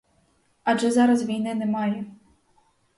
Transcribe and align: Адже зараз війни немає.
Адже 0.63 0.91
зараз 0.91 1.25
війни 1.25 1.55
немає. 1.55 2.05